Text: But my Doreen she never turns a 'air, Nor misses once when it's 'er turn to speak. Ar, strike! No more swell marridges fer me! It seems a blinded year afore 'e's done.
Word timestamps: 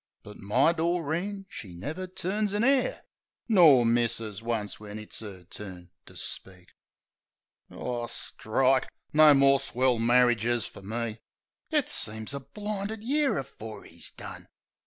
But 0.23 0.37
my 0.37 0.73
Doreen 0.73 1.45
she 1.47 1.75
never 1.75 2.07
turns 2.07 2.53
a 2.55 2.63
'air, 2.65 3.03
Nor 3.47 3.85
misses 3.85 4.41
once 4.41 4.79
when 4.79 4.97
it's 4.97 5.21
'er 5.21 5.43
turn 5.43 5.91
to 6.07 6.17
speak. 6.17 6.71
Ar, 7.69 8.07
strike! 8.07 8.89
No 9.13 9.35
more 9.35 9.59
swell 9.59 9.99
marridges 9.99 10.65
fer 10.67 10.81
me! 10.81 11.19
It 11.69 11.87
seems 11.87 12.33
a 12.33 12.39
blinded 12.39 13.03
year 13.03 13.37
afore 13.37 13.85
'e's 13.85 14.09
done. 14.09 14.47